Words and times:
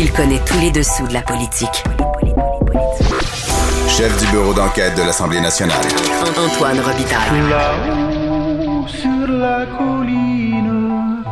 Il 0.00 0.12
connaît 0.12 0.38
tous 0.46 0.60
les 0.60 0.70
dessous 0.70 1.08
de 1.08 1.12
la 1.12 1.22
politique. 1.22 1.82
Chef 3.88 4.16
du 4.20 4.30
bureau 4.30 4.54
d'enquête 4.54 4.96
de 4.96 5.02
l'Assemblée 5.02 5.40
nationale. 5.40 5.84
Antoine 6.38 6.78
Robitaille. 6.78 7.50
Là-haut 7.50 8.86
sur 8.86 9.26
la 9.26 9.66
colline. 9.76 11.24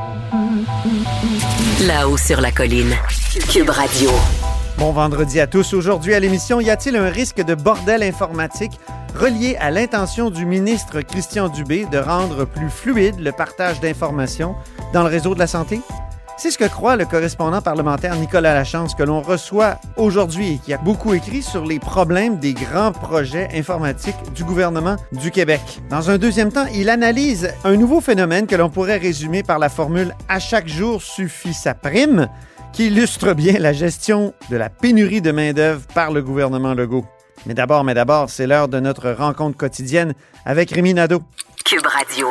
Là-haut 1.86 2.16
sur 2.16 2.40
la 2.40 2.50
colline. 2.50 2.92
Cube 3.52 3.70
Radio. 3.70 4.10
Bon 4.78 4.90
vendredi 4.90 5.38
à 5.38 5.46
tous. 5.46 5.72
Aujourd'hui 5.72 6.14
à 6.14 6.18
l'émission, 6.18 6.58
y 6.58 6.68
a-t-il 6.68 6.96
un 6.96 7.08
risque 7.08 7.44
de 7.44 7.54
bordel 7.54 8.02
informatique 8.02 8.80
relié 9.14 9.54
à 9.60 9.70
l'intention 9.70 10.28
du 10.28 10.44
ministre 10.44 11.02
Christian 11.02 11.48
Dubé 11.50 11.86
de 11.92 11.98
rendre 11.98 12.44
plus 12.44 12.68
fluide 12.68 13.20
le 13.20 13.30
partage 13.30 13.78
d'informations 13.78 14.56
dans 14.92 15.04
le 15.04 15.08
réseau 15.08 15.34
de 15.34 15.38
la 15.38 15.46
santé? 15.46 15.82
C'est 16.38 16.50
ce 16.50 16.58
que 16.58 16.68
croit 16.68 16.96
le 16.96 17.06
correspondant 17.06 17.62
parlementaire 17.62 18.14
Nicolas 18.16 18.52
Lachance 18.52 18.94
que 18.94 19.02
l'on 19.02 19.22
reçoit 19.22 19.78
aujourd'hui 19.96 20.54
et 20.54 20.58
qui 20.58 20.74
a 20.74 20.78
beaucoup 20.78 21.14
écrit 21.14 21.42
sur 21.42 21.64
les 21.64 21.78
problèmes 21.78 22.38
des 22.38 22.52
grands 22.52 22.92
projets 22.92 23.48
informatiques 23.54 24.14
du 24.34 24.44
gouvernement 24.44 24.96
du 25.12 25.30
Québec. 25.30 25.62
Dans 25.88 26.10
un 26.10 26.18
deuxième 26.18 26.52
temps, 26.52 26.66
il 26.74 26.90
analyse 26.90 27.54
un 27.64 27.76
nouveau 27.76 28.02
phénomène 28.02 28.46
que 28.46 28.54
l'on 28.54 28.68
pourrait 28.68 28.98
résumer 28.98 29.42
par 29.42 29.58
la 29.58 29.70
formule 29.70 30.14
à 30.28 30.38
chaque 30.38 30.68
jour 30.68 31.00
suffit 31.00 31.54
sa 31.54 31.72
prime 31.72 32.28
qui 32.74 32.88
illustre 32.88 33.32
bien 33.32 33.58
la 33.58 33.72
gestion 33.72 34.34
de 34.50 34.56
la 34.58 34.68
pénurie 34.68 35.22
de 35.22 35.32
main-d'œuvre 35.32 35.86
par 35.94 36.12
le 36.12 36.22
gouvernement 36.22 36.74
Legault. 36.74 37.06
Mais 37.46 37.54
d'abord, 37.54 37.82
mais 37.82 37.94
d'abord, 37.94 38.28
c'est 38.28 38.46
l'heure 38.46 38.68
de 38.68 38.78
notre 38.78 39.10
rencontre 39.10 39.56
quotidienne 39.56 40.12
avec 40.44 40.70
Rémi 40.70 40.92
Nadeau. 40.92 41.22
Cube 41.64 41.86
Radio. 41.86 42.28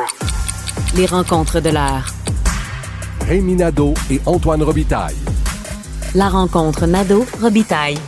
Les 0.94 1.06
rencontres 1.06 1.58
de 1.58 1.70
l'heure. 1.70 2.12
Rémi 3.28 3.56
Nadeau 3.56 3.92
et 4.08 4.20
Antoine 4.24 4.62
Robitaille. 4.62 5.16
La 6.14 6.28
rencontre 6.28 6.86
Nadeau-Robitaille. 6.86 7.98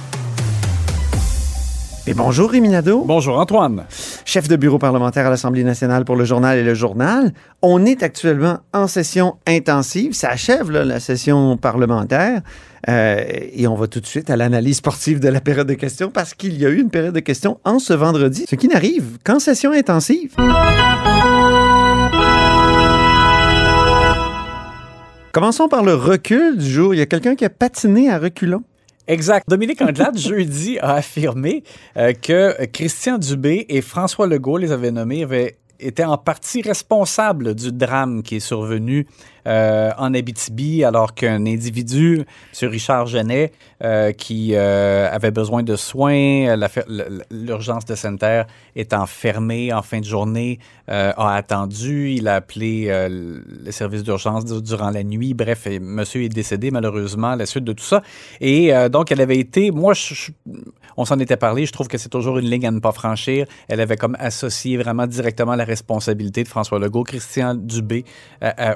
Et 2.07 2.15
bonjour 2.15 2.49
Rémi 2.53 2.69
Nadeau. 2.69 3.03
Bonjour 3.05 3.37
Antoine. 3.41 3.87
Chef 4.25 4.47
de 4.47 4.55
bureau 4.55 4.79
parlementaire 4.79 5.27
à 5.27 5.31
l'Assemblée 5.31 5.65
nationale 5.65 6.05
pour 6.05 6.15
le 6.15 6.25
journal 6.25 6.57
et 6.57 6.63
le 6.63 6.75
journal. 6.75 7.33
On 7.63 7.85
est 7.85 8.05
actuellement 8.05 8.61
en 8.73 8.87
session 8.87 9.39
intensive. 9.49 10.13
Ça 10.13 10.29
achève 10.29 10.71
là, 10.71 10.85
la 10.85 11.01
session 11.01 11.57
parlementaire. 11.57 12.43
Euh, 12.89 13.25
et 13.53 13.67
on 13.67 13.75
va 13.75 13.89
tout 13.89 13.99
de 13.99 14.07
suite 14.07 14.31
à 14.31 14.37
l'analyse 14.37 14.77
sportive 14.77 15.19
de 15.19 15.29
la 15.29 15.41
période 15.41 15.67
de 15.67 15.75
questions 15.75 16.13
parce 16.13 16.33
qu'il 16.33 16.57
y 16.57 16.65
a 16.65 16.69
eu 16.69 16.81
une 16.81 16.91
période 16.91 17.15
de 17.15 17.21
questions 17.21 17.59
en 17.65 17.81
ce 17.81 17.93
vendredi, 17.93 18.45
ce 18.49 18.55
qui 18.55 18.69
n'arrive 18.69 19.19
qu'en 19.25 19.41
session 19.41 19.73
intensive. 19.73 20.37
Commençons 25.39 25.69
par 25.69 25.85
le 25.85 25.95
recul 25.95 26.59
du 26.59 26.69
jour. 26.69 26.95
Il 26.95 26.99
y 26.99 27.01
a 27.01 27.07
quelqu'un 27.07 27.37
qui 27.37 27.45
a 27.45 27.49
patiné 27.49 28.11
à 28.11 28.19
reculons. 28.19 28.65
Exact. 29.07 29.49
Dominique 29.49 29.81
Anglade, 29.81 30.19
jeudi, 30.19 30.81
a 30.81 30.95
affirmé 30.95 31.63
euh, 31.97 32.13
que 32.13 32.67
Christian 32.67 33.19
Dubé 33.19 33.65
et 33.69 33.81
François 33.81 34.27
Legault, 34.27 34.57
les 34.57 34.73
avaient 34.73 34.91
nommés, 34.91 35.23
avaient 35.23 35.57
été 35.79 36.05
en 36.05 36.19
partie 36.19 36.61
responsables 36.61 37.55
du 37.55 37.71
drame 37.71 38.25
qui 38.25 38.35
est 38.35 38.41
survenu 38.41 39.07
euh, 39.49 39.91
en 39.97 40.13
Abitibi, 40.13 40.85
alors 40.85 41.15
qu'un 41.15 41.47
individu, 41.47 42.27
M. 42.61 42.69
Richard 42.69 43.07
Genet, 43.07 43.53
euh, 43.83 44.13
qui 44.13 44.51
euh, 44.53 45.09
avait 45.11 45.31
besoin 45.31 45.63
de 45.63 45.75
soins, 45.75 46.55
l'urgence 47.31 47.87
de 47.87 47.95
Sainte-Terre 47.95 48.47
étant 48.77 49.07
fermée 49.07 49.73
en 49.73 49.81
fin 49.81 50.01
de 50.01 50.05
journée, 50.05 50.59
a 50.89 51.35
attendu, 51.35 52.13
il 52.13 52.29
a 52.29 52.37
appelé 52.37 52.91
les 53.63 53.73
services 53.73 54.03
d'urgence 54.03 54.47
durant 54.47 54.91
la 54.91 55.03
nuit. 55.03 55.35
Bref, 55.35 55.69
monsieur 55.81 56.23
est 56.23 56.31
décédé 56.31 56.71
malheureusement 56.71 57.29
à 57.29 57.37
la 57.37 57.45
suite 57.45 57.65
de 57.65 57.75
tout 57.75 57.85
ça. 57.85 58.03
Et 58.41 58.73
donc, 58.91 59.13
elle 59.13 59.21
avait 59.21 59.39
été, 59.39 59.71
moi, 59.71 59.93
on 60.97 61.05
s'en 61.05 61.19
était 61.19 61.37
parlé, 61.37 61.67
je 61.67 61.73
trouve 61.73 61.89
que 61.89 61.99
c'est 61.99 62.09
toujours 62.09 62.39
une 62.39 62.49
ligne 62.49 62.67
à 62.67 62.71
ne 62.71 62.81
pas 62.81 62.93
franchir. 62.93 63.47
Elle 63.69 63.83
avait 63.83 63.99
comme 63.99 64.17
associé 64.19 64.79
vraiment 64.79 65.07
directement 65.07 65.57
la 65.57 65.65
responsabilité 65.65 66.43
de 66.43 66.49
François 66.49 66.79
Legault, 66.79 67.05
Christian 67.05 67.55
Dubé, 67.55 68.07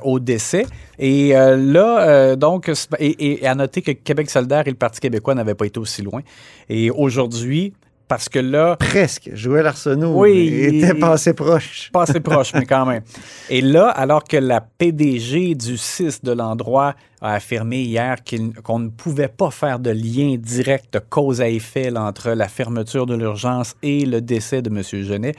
au 0.02 0.20
décès. 0.20 0.61
Et 0.98 1.36
euh, 1.36 1.56
là, 1.56 2.08
euh, 2.08 2.36
donc, 2.36 2.70
et, 2.98 3.46
à 3.46 3.54
noter 3.54 3.82
que 3.82 3.92
Québec 3.92 4.30
solidaire 4.30 4.66
et 4.66 4.70
le 4.70 4.76
Parti 4.76 5.00
québécois 5.00 5.34
n'avaient 5.34 5.54
pas 5.54 5.66
été 5.66 5.78
aussi 5.78 6.02
loin. 6.02 6.22
Et 6.68 6.90
aujourd'hui, 6.90 7.72
parce 8.12 8.28
que 8.28 8.38
là. 8.38 8.76
Presque. 8.76 9.30
Joël 9.32 9.66
Arsenault 9.66 10.20
oui, 10.20 10.48
était 10.48 10.92
passé 10.92 11.32
proche. 11.32 11.88
Passé 11.94 12.20
proche, 12.20 12.52
mais 12.52 12.66
quand 12.66 12.84
même. 12.84 13.02
Et 13.48 13.62
là, 13.62 13.88
alors 13.88 14.24
que 14.24 14.36
la 14.36 14.60
PDG 14.60 15.54
du 15.54 15.78
6 15.78 16.22
de 16.22 16.32
l'endroit 16.32 16.94
a 17.22 17.32
affirmé 17.32 17.80
hier 17.80 18.16
qu'on 18.62 18.80
ne 18.80 18.90
pouvait 18.90 19.28
pas 19.28 19.50
faire 19.50 19.78
de 19.78 19.88
lien 19.88 20.36
direct, 20.38 20.92
de 20.92 20.98
cause 20.98 21.40
à 21.40 21.48
effet 21.48 21.96
entre 21.96 22.32
la 22.32 22.48
fermeture 22.48 23.06
de 23.06 23.14
l'urgence 23.14 23.76
et 23.82 24.04
le 24.04 24.20
décès 24.20 24.60
de 24.60 24.68
M. 24.68 24.82
Genet. 24.82 25.34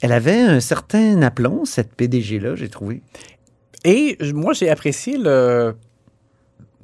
Elle 0.00 0.12
avait 0.12 0.40
un 0.40 0.60
certain 0.60 1.20
aplomb, 1.22 1.64
cette 1.64 1.94
PDG-là, 1.94 2.54
j'ai 2.54 2.68
trouvé. 2.68 3.02
Et 3.84 4.16
moi, 4.32 4.54
j'ai 4.54 4.70
apprécié 4.70 5.18
le, 5.18 5.74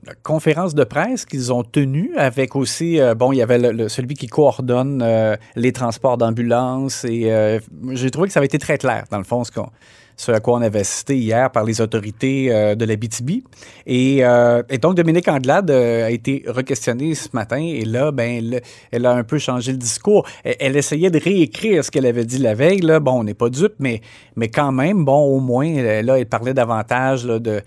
la 0.06 0.14
conférence 0.14 0.74
de 0.74 0.84
presse 0.84 1.24
qu'ils 1.24 1.52
ont 1.52 1.62
tenue 1.62 2.14
avec 2.16 2.56
aussi, 2.56 3.00
euh, 3.00 3.14
bon, 3.14 3.32
il 3.32 3.36
y 3.36 3.42
avait 3.42 3.58
le, 3.58 3.88
celui 3.88 4.14
qui 4.14 4.26
coordonne 4.26 5.02
euh, 5.02 5.36
les 5.56 5.72
transports 5.72 6.16
d'ambulance 6.16 7.04
et 7.04 7.30
euh, 7.30 7.58
j'ai 7.92 8.10
trouvé 8.10 8.28
que 8.28 8.32
ça 8.32 8.40
avait 8.40 8.46
été 8.46 8.58
très 8.58 8.78
clair, 8.78 9.04
dans 9.10 9.18
le 9.18 9.24
fond, 9.24 9.44
ce 9.44 9.52
qu'on 9.52 9.70
ce 10.20 10.32
à 10.32 10.40
quoi 10.40 10.58
on 10.58 10.62
avait 10.62 10.84
cité 10.84 11.16
hier 11.16 11.50
par 11.50 11.64
les 11.64 11.80
autorités 11.80 12.52
euh, 12.52 12.74
de 12.74 12.84
la 12.84 12.94
BTB. 12.96 13.42
Et, 13.86 14.18
euh, 14.22 14.62
et, 14.68 14.76
donc, 14.76 14.94
Dominique 14.94 15.28
Anglade 15.28 15.70
euh, 15.70 16.04
a 16.06 16.10
été 16.10 16.44
requestionnée 16.46 17.14
ce 17.14 17.28
matin 17.32 17.56
et 17.56 17.86
là, 17.86 18.12
ben, 18.12 18.60
elle, 18.90 19.06
a 19.06 19.12
un 19.12 19.24
peu 19.24 19.38
changé 19.38 19.72
le 19.72 19.78
discours. 19.78 20.26
Elle, 20.44 20.76
essayait 20.76 21.10
de 21.10 21.18
réécrire 21.18 21.82
ce 21.82 21.90
qu'elle 21.90 22.04
avait 22.04 22.26
dit 22.26 22.36
la 22.36 22.52
veille. 22.52 22.82
Bon, 23.00 23.20
on 23.20 23.24
n'est 23.24 23.34
pas 23.34 23.48
dupe, 23.48 23.72
mais, 23.78 24.02
mais 24.36 24.48
quand 24.48 24.72
même, 24.72 25.06
bon, 25.06 25.20
au 25.24 25.40
moins, 25.40 25.72
là, 26.02 26.18
elle 26.18 26.26
parlait 26.26 26.52
davantage 26.52 27.24
de, 27.24 27.38
de 27.38 27.62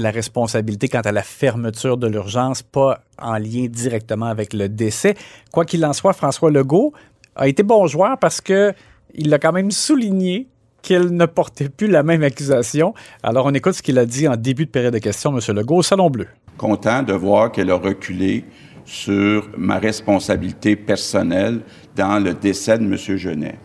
la 0.00 0.10
responsabilité 0.10 0.88
quant 0.88 1.02
à 1.02 1.12
la 1.12 1.22
fermeture 1.22 1.98
de 1.98 2.08
l'urgence, 2.08 2.62
pas 2.62 3.00
en 3.16 3.38
lien 3.38 3.66
directement 3.68 4.26
avec 4.26 4.52
le 4.52 4.68
décès. 4.68 5.14
Quoi 5.52 5.64
qu'il 5.64 5.86
en 5.86 5.92
soit, 5.92 6.14
François 6.14 6.50
Legault 6.50 6.92
a 7.36 7.46
été 7.46 7.62
bon 7.62 7.86
joueur 7.86 8.18
parce 8.18 8.40
que 8.40 8.72
il 9.14 9.32
a 9.32 9.38
quand 9.38 9.52
même 9.52 9.70
souligné 9.70 10.48
qu'elle 10.82 11.10
ne 11.10 11.26
portait 11.26 11.68
plus 11.68 11.86
la 11.86 12.02
même 12.02 12.22
accusation. 12.22 12.94
Alors, 13.22 13.46
on 13.46 13.52
écoute 13.52 13.74
ce 13.74 13.82
qu'il 13.82 13.98
a 13.98 14.06
dit 14.06 14.28
en 14.28 14.36
début 14.36 14.66
de 14.66 14.70
période 14.70 14.94
de 14.94 14.98
questions, 14.98 15.36
M. 15.36 15.56
Legault, 15.56 15.76
au 15.76 15.82
Salon 15.82 16.10
Bleu. 16.10 16.26
Content 16.56 17.02
de 17.02 17.12
voir 17.12 17.52
qu'elle 17.52 17.70
a 17.70 17.76
reculé 17.76 18.44
sur 18.84 19.48
ma 19.56 19.78
responsabilité 19.78 20.76
personnelle 20.76 21.60
dans 21.94 22.18
le 22.18 22.34
décès 22.34 22.78
de 22.78 22.84
M. 22.84 22.96
Genet. 22.96 23.56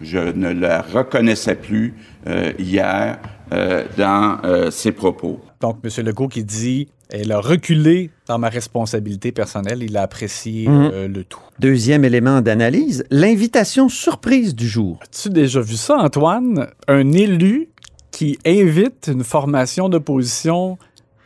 Je 0.00 0.18
ne 0.18 0.48
la 0.48 0.82
reconnaissais 0.82 1.54
plus 1.54 1.94
euh, 2.26 2.52
hier 2.58 3.18
euh, 3.52 3.84
dans 3.96 4.38
euh, 4.44 4.70
ses 4.70 4.90
propos. 4.90 5.40
Donc, 5.60 5.78
M. 5.84 6.04
Legault 6.04 6.28
qui 6.28 6.42
dit 6.42 6.88
elle 7.12 7.30
a 7.30 7.38
reculé 7.40 8.10
dans 8.26 8.38
ma 8.38 8.48
responsabilité 8.48 9.30
personnelle. 9.32 9.82
Il 9.82 9.96
a 9.96 10.02
apprécié 10.02 10.68
Mhm. 10.68 10.90
euh, 10.92 11.08
le 11.08 11.24
tout. 11.24 11.38
Deuxième 11.60 12.04
élément 12.04 12.40
d'analyse, 12.40 13.04
l'invitation 13.10 13.88
surprise 13.88 14.54
du 14.54 14.66
jour. 14.66 14.98
As-tu 15.02 15.28
déjà 15.30 15.60
vu 15.60 15.76
ça, 15.76 15.96
Antoine? 15.98 16.68
Un 16.88 17.12
élu 17.12 17.68
qui 18.10 18.38
invite 18.46 19.10
une 19.12 19.24
formation 19.24 19.88
d'opposition 19.88 20.78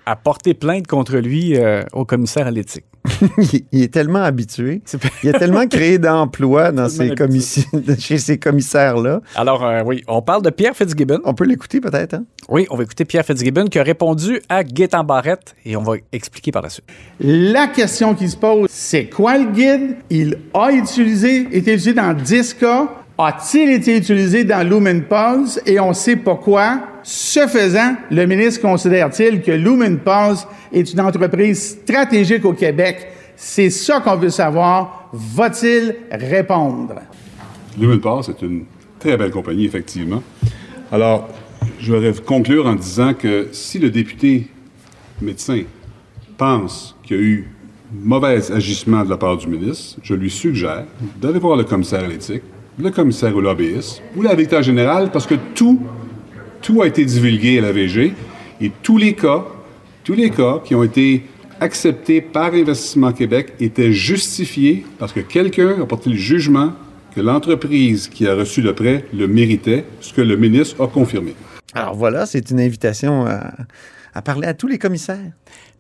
à 0.07 0.17
porter 0.17 0.55
plainte 0.55 0.87
contre 0.87 1.17
lui 1.17 1.57
euh, 1.57 1.83
au 1.93 2.05
commissaire 2.05 2.47
à 2.47 2.51
l'éthique. 2.51 2.85
il 3.73 3.83
est 3.83 3.93
tellement 3.93 4.23
habitué. 4.23 4.83
Il 5.23 5.35
a 5.35 5.39
tellement 5.39 5.67
créé 5.67 5.99
d'emplois 5.99 6.73
dans 6.73 6.89
ses 6.89 7.15
chez 7.99 8.19
ces 8.19 8.39
commissaires-là. 8.39 9.21
Alors, 9.35 9.65
euh, 9.65 9.83
oui, 9.85 10.03
on 10.09 10.23
parle 10.23 10.43
de 10.43 10.51
Pierre 10.51 10.77
Fitzgibbon. 10.77 11.21
On 11.25 11.35
peut 11.35 11.45
l'écouter 11.45 11.81
peut-être, 11.81 12.15
hein? 12.15 12.25
Oui, 12.49 12.67
on 12.71 12.77
va 12.77 12.85
écouter 12.85 13.05
Pierre 13.05 13.25
Fitzgibbon 13.25 13.67
qui 13.67 13.79
a 13.79 13.83
répondu 13.83 14.41
à 14.49 14.63
Gaétan 14.63 15.05
Barrette 15.05 15.55
et 15.65 15.77
on 15.77 15.83
va 15.83 15.95
expliquer 16.13 16.53
par 16.53 16.63
la 16.63 16.69
suite. 16.69 16.85
La 17.21 17.69
question 17.69 18.15
qui 18.15 18.29
se 18.29 18.37
pose, 18.37 18.69
c'est 18.71 19.07
quoi 19.07 19.39
le 19.39 19.51
guide? 19.51 19.97
Il 20.11 20.39
a 20.55 20.71
utilisé, 20.73 21.43
été 21.53 21.73
utilisé 21.73 21.95
dans 21.95 22.13
10 22.13 22.55
cas 22.55 22.89
a-t-il 23.19 23.71
été 23.71 23.97
utilisé 23.97 24.45
dans 24.45 24.69
Lumen 24.69 25.03
Pulse 25.05 25.61
et 25.65 25.81
on 25.81 25.95
sait 25.95 26.17
pourquoi? 26.17 26.81
Ce 27.03 27.47
faisant, 27.47 27.97
le 28.11 28.27
ministre 28.27 28.61
considère-t-il 28.61 29.41
que 29.41 29.53
Lumen 29.53 29.99
Pulse 29.99 30.47
est 30.73 30.93
une 30.93 31.01
entreprise 31.01 31.79
stratégique 31.83 32.45
au 32.45 32.53
Québec? 32.53 33.07
C'est 33.35 33.71
ça 33.71 34.01
qu'on 34.01 34.17
veut 34.17 34.31
savoir. 34.31 35.09
Va-t-il 35.13 35.95
répondre? 36.11 36.97
Lumen 37.79 38.01
Pulse 38.01 38.29
est 38.29 38.43
une 38.43 38.65
très 38.99 39.17
belle 39.17 39.31
compagnie, 39.31 39.65
effectivement. 39.65 40.23
Alors, 40.93 41.29
je 41.81 41.93
voudrais 41.93 42.13
conclure 42.23 42.67
en 42.67 42.75
disant 42.75 43.15
que 43.15 43.49
si 43.53 43.79
le 43.79 43.91
député 43.91 44.49
médecin 45.23 45.63
pense 46.37 46.95
qu'il 47.03 47.17
y 47.17 47.19
a 47.19 47.23
eu 47.23 47.51
mauvais 47.95 48.53
agissement 48.53 49.05
de 49.05 49.11
la 49.11 49.17
part 49.17 49.37
du 49.39 49.47
ministre, 49.47 49.99
je 50.03 50.15
lui 50.15 50.31
suggère 50.31 50.85
d'aller 51.21 51.39
voir 51.39 51.57
le 51.57 51.65
commissaire 51.65 52.05
à 52.05 52.09
l'éthique, 52.09 52.43
le 52.79 52.91
commissaire 52.91 53.35
au 53.35 53.41
lobbyisme 53.41 54.03
ou 54.17 54.23
la 54.23 54.35
directeur 54.35 54.63
générale 54.63 55.11
parce 55.11 55.27
que 55.27 55.35
tout, 55.55 55.81
tout 56.63 56.83
a 56.83 56.87
été 56.87 57.05
divulgué 57.05 57.59
à 57.59 57.63
la 57.63 57.73
VG 57.73 58.13
et 58.61 58.73
tous 58.83 58.99
les 58.99 59.15
cas, 59.15 59.45
tous 60.05 60.15
les 60.15 60.31
cas 60.31 60.61
qui 60.65 60.75
ont 60.75 60.83
été 60.83 61.25
acceptés 61.61 62.21
par 62.21 62.53
Investissement 62.53 63.13
Québec 63.13 63.55
étaient 63.61 63.93
justifiés 63.93 64.85
parce 64.99 65.13
que 65.13 65.21
quelqu'un 65.21 65.81
a 65.81 65.87
porté 65.87 66.11
le 66.11 66.17
jugement 66.17 66.73
que 67.15 67.21
l'entreprise 67.21 68.09
qui 68.09 68.27
a 68.27 68.35
reçu 68.35 68.61
le 68.61 68.75
prêt 68.75 69.07
le 69.15 69.27
méritait, 69.27 69.85
ce 70.01 70.13
que 70.13 70.21
le 70.21 70.37
ministre 70.37 70.83
a 70.83 70.87
confirmé. 70.87 71.35
Alors 71.73 71.95
voilà, 71.95 72.27
c'est 72.27 72.51
une 72.51 72.61
invitation 72.61 73.27
à 73.27 74.23
parler 74.23 74.47
à 74.47 74.55
tous 74.55 74.67
les 74.67 74.79
commissaires. 74.79 75.33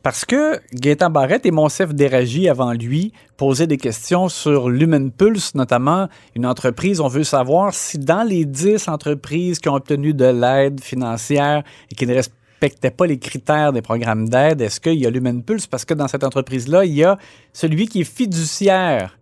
Parce 0.07 0.25
que 0.25 0.61
Gaétan 0.73 1.11
Barrette 1.11 1.47
et 1.47 1.51
Monsef 1.51 1.93
Déragi, 1.93 2.49
avant 2.49 2.73
lui, 2.73 3.13
posaient 3.37 3.67
des 3.67 3.77
questions 3.77 4.29
sur 4.29 4.69
Lumen 4.69 5.11
Pulse, 5.11 5.57
notamment 5.57 6.07
une 6.37 6.47
entreprise. 6.47 7.01
On 7.01 7.09
veut 7.09 7.25
savoir 7.25 7.75
si 7.75 7.99
dans 7.99 8.23
les 8.23 8.45
10 8.45 8.89
entreprises 8.89 9.59
qui 9.59 9.69
ont 9.69 9.75
obtenu 9.75 10.15
de 10.15 10.27
l'aide 10.27 10.81
financière 10.81 11.65
et 11.91 11.97
qui 11.97 12.07
ne 12.07 12.15
respectaient 12.15 12.93
pas 12.93 13.09
les 13.09 13.19
critères 13.19 13.73
des 13.73 13.83
programmes 13.83 14.29
d'aide, 14.29 14.61
est-ce 14.61 14.79
qu'il 14.79 14.95
y 14.95 15.07
a 15.07 15.11
Lumen 15.11 15.43
Pulse? 15.43 15.67
Parce 15.67 15.85
que 15.85 15.95
dans 15.95 16.07
cette 16.07 16.23
entreprise-là, 16.23 16.85
il 16.85 16.95
y 16.95 17.03
a 17.03 17.19
celui 17.53 17.89
qui 17.89 18.03
est 18.03 18.05
fiduciaire 18.05 19.19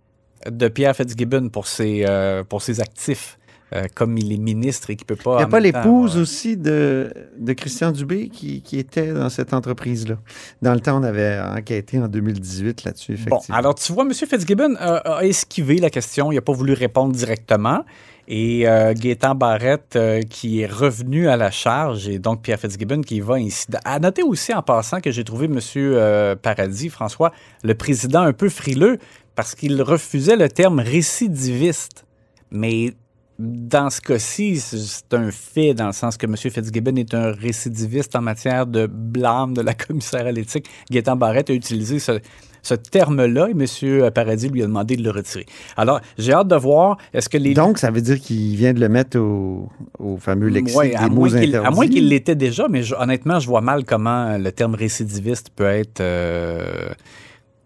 de 0.46 0.68
Pierre 0.68 0.94
Fitzgibbon 0.94 1.48
pour 1.48 1.66
ses, 1.66 2.04
euh, 2.06 2.44
pour 2.44 2.60
ses 2.60 2.82
actifs. 2.82 3.38
Euh, 3.72 3.84
comme 3.94 4.18
il 4.18 4.30
est 4.30 4.36
ministre 4.36 4.90
et 4.90 4.96
qui 4.96 5.04
peut 5.04 5.16
pas. 5.16 5.34
Il 5.34 5.38
n'y 5.38 5.42
a 5.44 5.48
pas 5.48 5.58
l'épouse 5.58 6.16
aussi 6.16 6.56
de, 6.56 7.12
de, 7.36 7.52
Christian 7.54 7.92
Dubé 7.92 8.28
qui, 8.28 8.60
qui, 8.60 8.78
était 8.78 9.12
dans 9.12 9.30
cette 9.30 9.54
entreprise-là. 9.54 10.16
Dans 10.62 10.74
le 10.74 10.80
temps, 10.80 11.00
on 11.00 11.02
avait 11.02 11.40
enquêté 11.40 11.98
en 11.98 12.06
2018 12.06 12.84
là-dessus, 12.84 13.14
effectivement. 13.14 13.42
Bon, 13.48 13.54
alors 13.54 13.74
tu 13.74 13.92
vois, 13.92 14.04
M. 14.04 14.12
Fitzgibbon 14.12 14.76
a, 14.78 15.16
a 15.16 15.24
esquivé 15.24 15.78
la 15.78 15.90
question. 15.90 16.30
Il 16.30 16.36
n'a 16.36 16.42
pas 16.42 16.52
voulu 16.52 16.74
répondre 16.74 17.12
directement. 17.12 17.84
Et 18.26 18.66
euh, 18.66 18.94
Gaétan 18.94 19.34
Barrette 19.34 19.96
euh, 19.96 20.22
qui 20.22 20.60
est 20.60 20.66
revenu 20.66 21.28
à 21.28 21.36
la 21.36 21.50
charge 21.50 22.08
et 22.08 22.18
donc 22.18 22.42
Pierre 22.42 22.58
Fitzgibbon 22.58 23.02
qui 23.02 23.20
va 23.20 23.38
ici. 23.38 23.66
À 23.84 23.98
noter 23.98 24.22
aussi 24.22 24.54
en 24.54 24.62
passant 24.62 25.00
que 25.00 25.10
j'ai 25.10 25.24
trouvé 25.24 25.46
M. 25.46 25.58
Euh, 25.76 26.34
Paradis, 26.34 26.88
François, 26.88 27.32
le 27.62 27.74
président 27.74 28.22
un 28.22 28.32
peu 28.32 28.48
frileux 28.48 28.98
parce 29.34 29.54
qu'il 29.54 29.82
refusait 29.82 30.36
le 30.36 30.48
terme 30.48 30.80
récidiviste. 30.80 32.06
Mais 32.50 32.94
dans 33.38 33.90
ce 33.90 34.00
cas-ci, 34.00 34.58
c'est 34.60 35.12
un 35.14 35.30
fait 35.30 35.74
dans 35.74 35.86
le 35.88 35.92
sens 35.92 36.16
que 36.16 36.26
M. 36.26 36.36
Fitzgibbon 36.36 36.94
est 36.96 37.14
un 37.14 37.32
récidiviste 37.32 38.14
en 38.14 38.20
matière 38.22 38.66
de 38.66 38.86
blâme 38.86 39.54
de 39.54 39.60
la 39.62 39.74
commissaire 39.86 40.26
à 40.26 40.32
l'éthique. 40.32 40.66
Gaétan 40.90 41.16
Barrette 41.16 41.50
a 41.50 41.52
utilisé 41.52 41.98
ce, 41.98 42.20
ce 42.62 42.74
terme-là 42.74 43.48
et 43.48 43.50
M. 43.50 44.10
Paradis 44.12 44.48
lui 44.48 44.62
a 44.62 44.66
demandé 44.66 44.96
de 44.96 45.02
le 45.02 45.10
retirer. 45.10 45.46
Alors, 45.76 46.00
j'ai 46.16 46.32
hâte 46.32 46.46
de 46.48 46.54
voir, 46.56 46.96
est-ce 47.12 47.28
que 47.28 47.36
les... 47.38 47.54
Donc, 47.54 47.78
ça 47.78 47.90
veut 47.90 48.00
dire 48.02 48.20
qu'il 48.20 48.54
vient 48.56 48.72
de 48.72 48.80
le 48.80 48.88
mettre 48.88 49.18
au, 49.18 49.68
au 49.98 50.16
fameux 50.16 50.48
lexique 50.48 50.78
ouais, 50.78 50.88
des 50.90 50.94
à 50.94 51.08
mots 51.08 51.16
moins 51.16 51.28
qu'il- 51.28 51.48
interdits. 51.56 51.66
À 51.66 51.70
moins 51.72 51.88
qu'il 51.88 52.08
l'était 52.08 52.36
déjà, 52.36 52.68
mais 52.68 52.82
je- 52.84 52.94
honnêtement, 52.94 53.40
je 53.40 53.48
vois 53.48 53.60
mal 53.62 53.84
comment 53.84 54.38
le 54.38 54.52
terme 54.52 54.76
récidiviste 54.76 55.50
peut 55.56 55.64
être... 55.64 56.00
euh, 56.00 56.88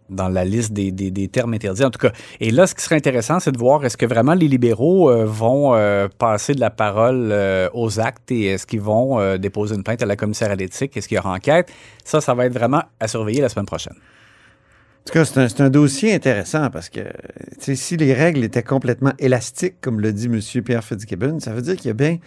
dans 0.08 0.28
la 0.28 0.44
liste 0.44 0.72
des, 0.72 0.90
des- 0.90 1.28
termes 1.28 1.54
interdits, 1.54 1.84
en 1.84 1.90
tout 1.90 1.98
cas. 1.98 2.12
Et 2.40 2.50
là, 2.50 2.66
ce 2.66 2.74
qui 2.74 2.82
serait 2.82 2.96
intéressant, 2.96 3.40
c'est 3.40 3.52
de 3.52 3.58
voir 3.58 3.84
est-ce 3.84 3.96
que 3.96 4.06
vraiment 4.06 4.34
les 4.34 4.48
libéraux 4.48 5.10
euh, 5.10 5.24
vont 5.24 5.74
euh, 5.74 6.08
passer 6.18 6.54
de 6.54 6.60
la 6.60 6.70
parole 6.70 7.28
euh, 7.30 7.68
aux 7.74 8.00
actes 8.00 8.30
et 8.30 8.46
est-ce 8.46 8.66
qu'ils 8.66 8.80
vont 8.80 9.36
déposer 9.36 9.74
une 9.74 9.82
plainte 9.82 10.02
à 10.02 10.06
la 10.06 10.16
commissaire 10.16 10.50
à 10.50 10.56
l'éthique? 10.56 10.96
Est-ce 10.96 11.08
qu'il 11.08 11.16
y 11.16 11.18
aura 11.18 11.32
enquête? 11.32 11.70
Ça, 12.04 12.20
ça 12.20 12.34
va 12.34 12.46
être 12.46 12.54
vraiment 12.54 12.82
à 13.00 13.08
surveiller 13.08 13.40
la 13.40 13.48
semaine 13.48 13.66
prochaine. 13.66 13.94
En 13.94 15.04
tout 15.06 15.12
cas, 15.12 15.24
c'est 15.24 15.60
un, 15.60 15.66
un 15.66 15.70
dossier 15.70 16.14
intéressant 16.14 16.68
parce 16.70 16.88
que 16.90 17.00
si 17.58 17.96
les 17.96 18.12
règles 18.12 18.44
étaient 18.44 18.62
complètement 18.62 19.12
élastiques, 19.18 19.76
comme 19.80 20.00
le 20.00 20.12
dit 20.12 20.26
M. 20.26 20.62
Pierre 20.62 20.84
Fitzgibbon, 20.84 21.40
ça 21.40 21.52
veut 21.52 21.62
dire 21.62 21.76
qu'il 21.76 21.86
y 21.86 21.90
a 21.90 21.94
bien 21.94 22.18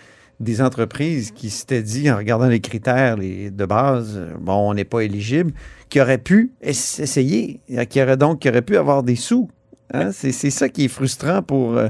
des 0.41 0.61
entreprises 0.61 1.31
qui 1.31 1.49
s'étaient 1.49 1.83
dit, 1.83 2.09
en 2.11 2.17
regardant 2.17 2.47
les 2.47 2.59
critères 2.59 3.15
les- 3.17 3.49
de 3.51 3.65
base, 3.65 4.15
euh, 4.17 4.33
bon, 4.39 4.69
on 4.69 4.73
n'est 4.73 4.83
pas 4.85 5.01
éligible, 5.01 5.53
qui 5.89 6.01
auraient 6.01 6.17
pu 6.17 6.51
es- 6.61 6.69
essayer, 6.71 7.61
euh, 7.71 7.85
qui 7.85 8.01
auraient 8.01 8.17
donc 8.17 8.39
qui 8.39 8.49
auraient 8.49 8.61
pu 8.61 8.77
avoir 8.77 9.03
des 9.03 9.15
sous. 9.15 9.49
Hein? 9.93 10.11
C'est 10.11 10.31
ça 10.31 10.69
qui 10.69 10.85
est 10.85 10.87
frustrant 10.87 11.41
pour 11.41 11.77
euh, 11.77 11.89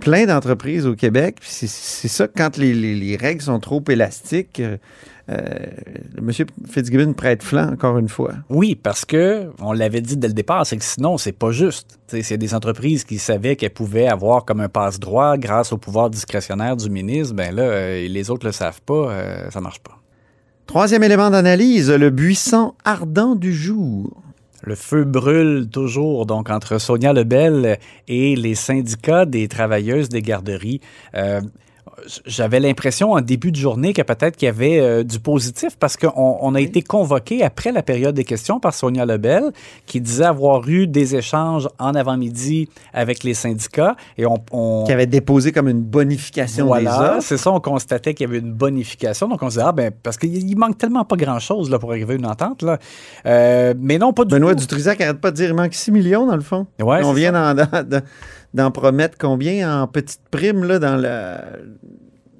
plein 0.00 0.26
d'entreprises 0.26 0.86
au 0.86 0.94
Québec. 0.94 1.36
C'est 1.42 1.68
c'est 1.68 2.08
ça, 2.08 2.26
quand 2.28 2.56
les, 2.56 2.74
les- 2.74 2.94
les 2.96 3.16
règles 3.16 3.42
sont 3.42 3.60
trop 3.60 3.82
élastiques, 3.88 4.60
euh, 4.60 4.76
euh, 5.30 5.66
M. 6.18 6.30
Fitzgibbon 6.68 7.12
prête 7.12 7.42
flanc, 7.42 7.72
encore 7.72 7.98
une 7.98 8.08
fois. 8.08 8.34
Oui, 8.48 8.74
parce 8.74 9.04
que 9.04 9.50
on 9.60 9.72
l'avait 9.72 10.00
dit 10.00 10.16
dès 10.16 10.28
le 10.28 10.34
départ, 10.34 10.66
c'est 10.66 10.76
que 10.76 10.84
sinon, 10.84 11.18
c'est 11.18 11.32
pas 11.32 11.52
juste. 11.52 11.98
C'est 12.08 12.38
des 12.38 12.54
entreprises 12.54 13.04
qui 13.04 13.18
savaient 13.18 13.54
qu'elles 13.54 13.70
pouvaient 13.70 14.08
avoir 14.08 14.44
comme 14.44 14.60
un 14.60 14.68
passe-droit 14.68 15.36
grâce 15.36 15.72
au 15.72 15.78
pouvoir 15.78 16.10
discrétionnaire 16.10 16.76
du 16.76 16.90
ministre. 16.90 17.34
Ben 17.34 17.54
là, 17.54 17.62
euh, 17.62 18.08
les 18.08 18.30
autres 18.30 18.46
le 18.46 18.52
savent 18.52 18.82
pas, 18.82 19.10
euh, 19.10 19.50
ça 19.50 19.60
marche 19.60 19.80
pas. 19.80 19.98
Troisième 20.66 21.02
élément 21.02 21.30
d'analyse, 21.30 21.90
le 21.90 22.10
buisson 22.10 22.74
ardent 22.84 23.36
du 23.36 23.52
jour. 23.52 24.22
Le 24.62 24.74
feu 24.74 25.04
brûle 25.04 25.68
toujours 25.70 26.26
donc 26.26 26.50
entre 26.50 26.78
Sonia 26.78 27.12
Lebel 27.12 27.78
et 28.08 28.36
les 28.36 28.54
syndicats 28.54 29.24
des 29.24 29.48
travailleuses 29.48 30.10
des 30.10 30.22
garderies. 30.22 30.80
Euh, 31.14 31.40
j'avais 32.26 32.60
l'impression 32.60 33.12
en 33.12 33.20
début 33.20 33.50
de 33.52 33.56
journée 33.56 33.92
que 33.92 34.02
peut-être 34.02 34.36
qu'il 34.36 34.46
y 34.46 34.48
avait 34.48 34.80
euh, 34.80 35.02
du 35.04 35.18
positif 35.20 35.76
parce 35.78 35.96
qu'on 35.96 36.38
on 36.40 36.54
a 36.54 36.60
été 36.60 36.82
convoqué 36.82 37.42
après 37.42 37.72
la 37.72 37.82
période 37.82 38.14
des 38.14 38.24
questions 38.24 38.58
par 38.60 38.72
Sonia 38.74 39.04
Lebel 39.04 39.50
qui 39.86 40.00
disait 40.00 40.24
avoir 40.24 40.66
eu 40.68 40.86
des 40.86 41.16
échanges 41.16 41.68
en 41.78 41.94
avant-midi 41.94 42.68
avec 42.94 43.22
les 43.24 43.34
syndicats 43.34 43.96
et 44.18 44.26
on, 44.26 44.36
on- 44.50 44.84
Qui 44.86 44.92
avait 44.92 45.06
déposé 45.06 45.52
comme 45.52 45.68
une 45.68 45.82
bonification 45.82 46.66
voilà, 46.66 47.18
c'est 47.20 47.36
ça, 47.36 47.50
on 47.50 47.60
constatait 47.60 48.14
qu'il 48.14 48.26
y 48.26 48.30
avait 48.30 48.38
une 48.38 48.52
bonification. 48.52 49.28
Donc, 49.28 49.42
on 49.42 49.50
se 49.50 49.54
disait, 49.56 49.64
ah, 49.66 49.72
ben, 49.72 49.90
parce 50.02 50.16
qu'il 50.16 50.34
il 50.36 50.56
manque 50.56 50.78
tellement 50.78 51.04
pas 51.04 51.16
grand-chose 51.16 51.70
là, 51.70 51.78
pour 51.78 51.90
arriver 51.90 52.14
à 52.14 52.16
une 52.16 52.26
entente. 52.26 52.62
Là. 52.62 52.78
Euh, 53.26 53.74
mais 53.78 53.98
non, 53.98 54.12
pas 54.12 54.24
du 54.24 54.34
Benoît. 54.34 54.54
Dutrisac 54.54 54.98
n'arrête 55.00 55.20
pas 55.20 55.30
de 55.30 55.36
dire 55.36 55.46
qu'il 55.46 55.54
manque 55.56 55.74
6 55.74 55.90
millions, 55.90 56.26
dans 56.26 56.36
le 56.36 56.42
fond. 56.42 56.66
Ouais, 56.80 57.00
on 57.04 57.12
vient 57.12 57.32
d'en- 57.32 57.54
d'en 58.54 58.70
promettre 58.70 59.16
combien 59.18 59.82
en 59.82 59.86
petites 59.86 60.28
primes 60.30 60.64
là, 60.64 60.78
dans 60.78 60.96
la 60.96 61.44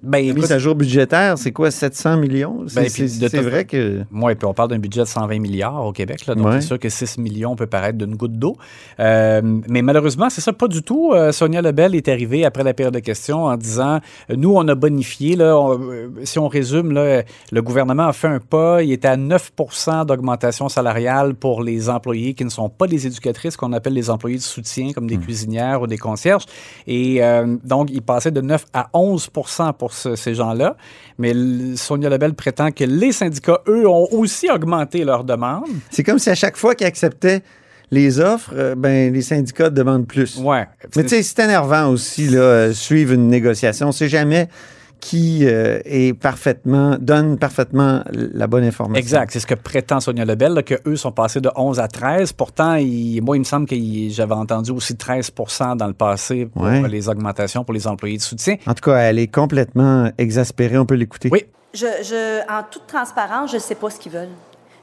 Ben, 0.02 0.22
mise 0.24 0.36
écoute, 0.36 0.50
à 0.50 0.58
jour 0.58 0.74
budgétaire? 0.74 1.36
C'est 1.38 1.52
quoi, 1.52 1.70
700 1.70 2.16
millions? 2.16 2.64
C'est, 2.68 2.80
Ben, 2.82 2.88
c'est- 2.88 3.40
vrai 3.40 3.64
que... 3.64 4.02
Oui, 4.12 4.34
puis 4.34 4.46
on 4.46 4.54
parle 4.54 4.70
d'un 4.70 4.78
budget 4.78 5.00
de 5.00 5.06
120 5.06 5.38
milliards 5.40 5.84
au 5.84 5.92
Québec, 5.92 6.26
là, 6.26 6.34
donc 6.34 6.46
Ouais. 6.46 6.60
c'est 6.60 6.66
sûr 6.68 6.78
que 6.78 6.88
6 6.88 7.18
millions 7.18 7.54
peut 7.56 7.66
paraître 7.66 7.98
d'une 7.98 8.16
goutte 8.16 8.38
d'eau. 8.38 8.56
Euh, 8.98 9.40
mais 9.68 9.82
malheureusement, 9.82 10.30
c'est 10.30 10.40
ça, 10.40 10.52
pas 10.52 10.68
du 10.68 10.82
tout. 10.82 11.12
Euh, 11.12 11.32
Sonia 11.32 11.60
Lebel 11.62 11.94
est 11.94 12.08
arrivée 12.08 12.44
après 12.44 12.64
la 12.64 12.74
période 12.74 12.94
de 12.94 12.98
questions 13.00 13.44
en 13.44 13.56
disant 13.56 14.00
euh, 14.30 14.36
Nous, 14.36 14.52
on 14.54 14.66
a 14.68 14.74
bonifié. 14.74 15.36
Là, 15.36 15.56
on- 15.58 15.80
si 16.24 16.38
on 16.38 16.48
résume, 16.48 16.92
là, 16.92 17.22
le 17.52 17.62
gouvernement 17.62 18.06
a 18.08 18.12
fait 18.12 18.28
un 18.28 18.40
pas. 18.40 18.82
Il 18.82 18.92
était 18.92 19.08
à 19.08 19.16
9% 19.16 20.04
d'augmentation 20.06 20.68
salariale 20.68 21.34
pour 21.34 21.62
les 21.62 21.88
employés 21.90 22.34
qui 22.34 22.44
ne 22.44 22.50
sont 22.50 22.68
pas 22.68 22.86
des 22.86 23.06
éducatrices, 23.06 23.56
qu'on 23.56 23.72
appelle 23.72 23.94
les 23.94 24.10
employés 24.10 24.36
de 24.38 24.42
soutien, 24.42 24.92
comme 24.92 25.06
des 25.06 25.18
cuisinières 25.18 25.82
ou 25.82 25.86
des 25.86 25.98
concierges. 25.98 26.44
Et 26.86 27.22
euh, 27.22 27.56
donc, 27.64 27.88
il 27.92 28.02
passait 28.02 28.30
de 28.30 28.40
9 28.40 28.64
à 28.72 28.88
11 28.94 29.28
pour 29.28 29.48
ce- 29.92 30.16
ces 30.16 30.34
gens-là. 30.34 30.76
Mais 31.18 31.32
Sonia 31.76 32.08
Lebel 32.08 32.34
prétend 32.34 32.70
que 32.70 32.84
les 32.84 33.12
syndicats, 33.12 33.60
eux, 33.68 33.86
ont 33.88 34.08
aussi 34.12 34.50
augmenté 34.50 35.04
leurs 35.04 35.24
demandes. 35.24 35.64
C'est 35.90 36.02
comme 36.04 36.18
si 36.18 36.30
à 36.30 36.34
chaque 36.34 36.56
fois 36.56 36.74
qu'ils 36.74 36.86
acceptaient 36.86 37.42
les 37.90 38.20
offres, 38.20 38.52
euh, 38.54 38.74
ben, 38.76 39.12
les 39.12 39.22
syndicats 39.22 39.68
demandent 39.70 40.06
plus. 40.06 40.38
Ouais. 40.38 40.66
Mais 40.96 41.02
tu 41.02 41.08
sais, 41.08 41.22
c'est 41.22 41.42
énervant 41.42 41.88
aussi, 41.88 42.28
là, 42.28 42.38
euh, 42.40 42.72
suivre 42.72 43.12
une 43.14 43.28
négociation. 43.28 43.86
On 43.86 43.88
ne 43.90 43.94
sait 43.94 44.08
jamais 44.08 44.48
qui 45.00 45.46
euh, 45.46 45.80
est 45.84 46.12
parfaitement, 46.18 46.96
donne 47.00 47.38
parfaitement 47.38 48.02
la 48.12 48.46
bonne 48.46 48.64
information. 48.64 48.98
Exact, 49.00 49.30
c'est 49.32 49.40
ce 49.40 49.46
que 49.46 49.54
prétend 49.54 50.00
Sonia 50.00 50.24
Lebel, 50.24 50.52
là, 50.52 50.62
que 50.62 50.74
eux 50.86 50.96
sont 50.96 51.12
passés 51.12 51.40
de 51.40 51.50
11 51.56 51.80
à 51.80 51.88
13. 51.88 52.32
Pourtant, 52.32 52.74
il- 52.74 53.20
moi, 53.22 53.36
il 53.36 53.40
me 53.40 53.44
semble 53.44 53.66
que 53.66 53.74
j'avais 54.10 54.34
entendu 54.34 54.70
aussi 54.70 54.94
13% 54.96 55.76
dans 55.76 55.86
le 55.86 55.94
passé 55.94 56.46
pour 56.46 56.62
Ouais. 56.62 56.86
les 56.88 57.08
augmentations 57.08 57.64
pour 57.64 57.74
les 57.74 57.86
employés 57.86 58.16
de 58.18 58.22
soutien. 58.22 58.56
En 58.66 58.74
tout 58.74 58.90
cas, 58.90 58.96
elle 58.98 59.18
est 59.18 59.26
complètement 59.32 60.10
exaspérée. 60.18 60.78
On 60.78 60.86
peut 60.86 60.94
l'écouter. 60.96 61.28
Oui. 61.32 61.44
Je, 61.72 61.86
je- 62.02 62.40
en 62.52 62.62
toute 62.70 62.86
transparence, 62.86 63.50
je 63.52 63.56
ne 63.56 63.60
sais 63.60 63.76
pas 63.76 63.90
ce 63.90 63.98
qu'ils 63.98 64.12
veulent. 64.12 64.28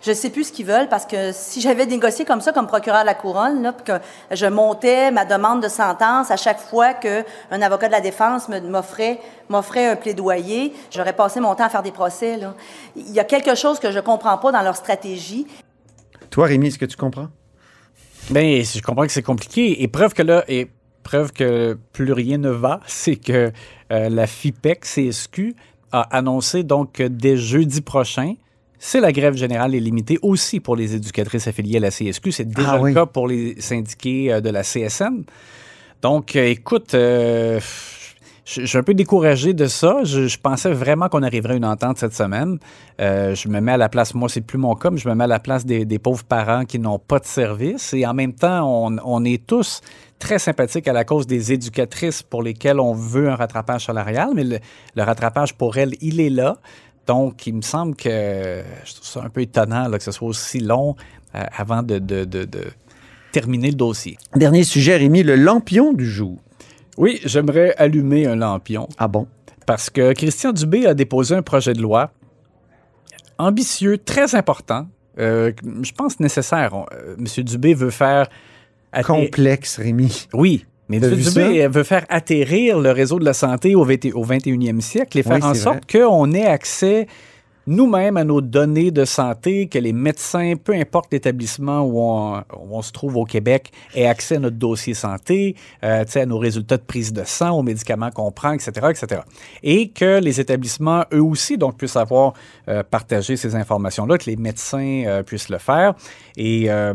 Je 0.02 0.14
sais 0.14 0.30
plus 0.30 0.46
ce 0.46 0.52
qu'ils 0.52 0.66
veulent 0.68 0.90
parce 0.90 1.06
que 1.08 1.32
si 1.34 1.60
j'avais 1.60 1.86
négocié 1.88 2.24
comme 2.24 2.40
ça, 2.40 2.52
comme 2.52 2.68
procureur 2.68 3.02
de 3.02 3.08
la 3.08 3.16
couronne, 3.16 3.64
là, 3.64 3.74
puis 3.74 3.84
que 3.84 4.00
je 4.36 4.46
montais 4.46 5.10
ma 5.12 5.26
demande 5.26 5.62
de 5.64 5.68
sentence 5.68 6.30
à 6.30 6.38
chaque 6.38 6.60
fois 6.60 6.94
qu'un 6.94 7.24
avocat 7.62 7.88
de 7.88 7.94
la 7.94 8.02
défense 8.02 8.48
me- 8.48 8.60
m'offrait 8.62 9.20
m'offrait 9.50 9.88
un 9.88 9.96
plaidoyer, 9.96 10.74
j'aurais 10.92 11.14
passé 11.14 11.40
mon 11.40 11.56
temps 11.56 11.64
à 11.66 11.70
faire 11.70 11.82
des 11.84 11.92
procès. 11.92 12.38
Là. 12.38 12.54
Il 12.96 13.12
y 13.12 13.20
a 13.20 13.24
quelque 13.24 13.56
chose 13.56 13.80
que 13.80 13.92
je 13.92 14.00
comprends 14.00 14.38
pas 14.38 14.52
dans 14.52 14.62
leur 14.62 14.76
stratégie. 14.76 15.48
Toi, 16.30 16.46
Rémi, 16.48 16.68
est-ce 16.68 16.78
que 16.78 16.86
tu 16.86 16.98
comprends? 16.98 17.30
Ben, 18.30 18.64
je 18.64 18.82
comprends 18.82 19.06
que 19.06 19.12
c'est 19.12 19.24
compliqué. 19.24 19.82
Et 19.82 19.88
preuve 19.88 20.14
que 20.14 20.22
là, 20.22 20.44
et 20.48 20.70
preuve 21.04 21.32
que 21.32 21.78
plus 21.94 22.12
rien 22.12 22.38
ne 22.38 22.50
va, 22.50 22.82
c'est 22.88 23.16
que 23.16 23.52
euh, 23.92 24.10
la 24.10 24.28
FIPEC 24.28 24.82
CSQ 24.82 25.56
a 25.92 26.02
annoncé 26.16 26.64
donc 26.64 26.92
que 26.92 27.04
dès 27.04 27.38
jeudi 27.38 27.82
prochain, 27.82 28.34
c'est 28.80 29.00
la 29.02 29.12
grève 29.12 29.36
générale 29.36 29.76
est 29.76 29.80
limitée 29.80 30.20
aussi 30.22 30.60
pour 30.60 30.76
les 30.76 30.96
éducatrices 30.96 31.48
affiliées 31.48 31.78
à 31.78 31.82
la 31.82 31.90
CSQ. 31.92 32.32
C'est 32.32 32.46
déjà 32.46 32.72
Ah 32.74 32.78
le 32.78 32.84
oui. 32.84 32.94
cas 32.94 33.06
pour 33.06 33.28
les 33.28 33.60
syndiqués 33.60 34.34
euh, 34.34 34.42
de 34.42 34.50
la 34.50 34.64
CSN. 34.64 35.24
Donc, 36.02 36.36
euh, 36.36 36.46
écoute, 36.46 36.94
euh, 36.94 37.60
je, 38.46 38.62
je 38.62 38.66
suis 38.68 38.78
un 38.78 38.84
peu 38.84 38.94
découragé 38.94 39.54
de 39.54 39.66
ça. 39.66 40.04
Je, 40.04 40.28
je 40.28 40.38
pensais 40.38 40.72
vraiment 40.72 41.10
qu'on 41.10 41.24
arriverait 41.24 41.54
à 41.56 41.58
une 41.58 41.66
entente 41.66 41.98
cette 41.98 42.14
semaine. 42.14 42.60
Euh, 43.02 43.34
je 43.36 43.48
me 43.50 43.60
mets 43.60 43.74
à 43.74 43.78
la 43.78 43.90
place, 43.90 44.14
moi, 44.14 44.30
c'est 44.30 44.42
plus 44.42 44.60
mon 44.60 44.76
cas, 44.76 44.90
mais 44.92 44.98
je 44.98 45.10
me 45.10 45.16
mets 45.16 45.24
à 45.24 45.28
la 45.28 45.40
place 45.40 45.66
des, 45.66 45.86
des 45.86 46.00
pauvres 46.00 46.24
parents 46.24 46.64
qui 46.66 46.78
n'ont 46.80 47.00
pas 47.00 47.20
de 47.20 47.26
service. 47.26 47.94
Et 47.94 48.06
en 48.06 48.14
même 48.14 48.34
temps, 48.34 48.88
on, 48.88 48.98
on 49.04 49.26
est 49.26 49.46
tous 49.46 49.82
très 50.20 50.40
sympathiques 50.40 50.88
à 50.88 50.94
la 50.94 51.04
cause 51.04 51.28
des 51.28 51.52
éducatrices 51.54 52.24
pour 52.24 52.42
lesquelles 52.42 52.80
on 52.80 52.94
veut 52.94 53.30
un 53.30 53.36
rattrapage 53.36 53.86
salarial, 53.86 54.30
mais 54.36 54.44
le, 54.44 54.60
le 54.96 55.04
rattrapage 55.04 55.54
pour 55.56 55.78
elles, 55.78 55.94
il 56.02 56.20
est 56.20 56.30
là. 56.32 56.58
Donc, 57.08 57.48
il 57.48 57.56
me 57.56 57.62
semble 57.62 57.96
que 57.96 58.62
je 58.86 58.94
trouve 58.94 59.08
ça 59.08 59.24
un 59.24 59.30
peu 59.30 59.42
étonnant 59.42 59.88
là, 59.88 59.98
que 59.98 60.04
ce 60.04 60.12
soit 60.12 60.28
aussi 60.28 60.60
long 60.60 60.96
euh, 61.36 61.44
avant 61.58 61.82
de, 61.82 62.00
de- 62.00 62.26
de- 62.26 62.44
de 62.46 62.64
terminer 63.32 63.70
le 63.70 63.76
dossier. 63.78 64.18
Dernier 64.36 64.64
sujet, 64.64 64.98
Rémi, 64.98 65.24
le 65.24 65.36
lampion 65.36 65.94
du 65.94 66.06
jour. 66.06 66.38
Oui, 66.98 67.20
j'aimerais 67.24 67.74
allumer 67.78 68.26
un 68.28 68.36
lampion. 68.36 68.90
Ah 68.98 69.08
bon? 69.08 69.28
Parce 69.66 69.90
que 69.90 70.14
Christian 70.14 70.52
Dubé 70.52 70.86
a 70.86 70.94
déposé 70.94 71.36
un 71.36 71.42
projet 71.42 71.74
de 71.74 71.82
loi 71.82 72.12
ambitieux, 73.38 73.98
très 73.98 74.34
important, 74.36 74.88
euh, 75.20 75.52
je 75.84 75.92
pense 75.92 76.20
nécessaire. 76.20 76.74
Euh, 76.94 77.16
Monsieur 77.18 77.44
Dubé 77.44 77.74
veut 77.74 77.92
faire... 77.92 78.28
Complexe, 79.06 79.78
Rémi. 79.78 80.28
Oui, 80.34 80.66
mais 80.90 81.00
vu 81.00 81.16
Dubé 81.16 81.68
veut 81.68 81.84
faire 81.84 82.06
atterrir 82.10 82.80
le 82.80 82.92
réseau 82.92 83.20
de 83.20 83.26
la 83.26 83.34
santé 83.34 83.76
au, 83.76 83.84
20 83.84 84.14
au 84.14 84.26
21e 84.26 84.82
siècle 84.82 85.20
et 85.20 85.24
faire 85.24 85.38
Oui, 85.38 85.44
en 85.44 85.54
sorte 85.54 85.92
qu'on 85.92 86.32
ait 86.34 86.46
accès 86.46 87.08
nous-mêmes 87.68 88.16
à 88.16 88.24
nos 88.24 88.40
données 88.40 88.92
de 88.92 89.04
santé, 89.04 89.68
que 89.68 89.78
les 89.78 89.92
médecins, 89.92 90.54
peu 90.56 90.74
importe 90.74 91.12
l'établissement 91.12 91.82
où 91.82 92.00
on, 92.00 92.38
où 92.38 92.78
on 92.78 92.82
se 92.82 92.94
trouve 92.94 93.18
au 93.18 93.26
Québec, 93.26 93.72
aient 93.94 94.08
accès 94.08 94.38
à 94.38 94.40
notre 94.40 94.56
dossier 94.56 94.94
santé, 94.94 95.56
euh, 95.84 96.06
tu 96.06 96.14
sais, 96.14 96.22
à 96.22 96.26
nos 96.26 96.40
résultats 96.40 96.78
de 96.78 96.84
prise 96.84 97.12
de 97.12 97.24
sang, 97.26 97.52
aux 97.52 97.64
médicaments 97.64 98.10
qu'on 98.10 98.32
prend, 98.32 98.54
etc., 98.54 98.72
etc. 98.90 99.22
Et 99.64 99.90
que 99.90 100.20
les 100.22 100.40
établissements, 100.40 101.04
eux 101.14 101.22
aussi, 101.22 101.58
donc, 101.58 101.78
puissent 101.78 101.98
avoir 101.98 102.34
euh, 102.70 102.84
partagé 102.84 103.36
ces 103.36 103.54
informations-là, 103.56 104.18
que 104.18 104.30
les 104.30 104.38
médecins 104.38 105.04
euh, 105.06 105.24
puissent 105.24 105.50
le 105.50 105.58
faire. 105.58 105.94
Et 106.38 106.72
euh, 106.72 106.94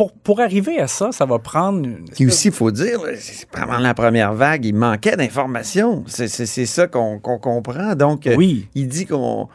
pour, 0.00 0.12
pour 0.12 0.40
arriver 0.40 0.80
à 0.80 0.86
ça, 0.86 1.12
ça 1.12 1.26
va 1.26 1.38
prendre... 1.38 1.84
une 1.84 2.06
Puis 2.06 2.26
aussi, 2.26 2.48
il 2.48 2.54
faut 2.54 2.70
dire, 2.70 3.02
là, 3.02 3.12
c'est 3.18 3.46
pendant 3.50 3.76
la 3.76 3.92
première 3.92 4.32
vague, 4.32 4.64
il 4.64 4.74
manquait 4.74 5.14
d'informations. 5.14 6.04
C'est 6.06 6.26
ça 6.64 6.86
qu'on 6.86 7.18
qu'on 7.18 7.38
comprend. 7.38 7.94
Donc, 7.94 8.26
euh, 8.26 8.34
Oui. 8.34 8.66
il 8.74 8.88
dit 8.88 9.04
qu'on, 9.04 9.48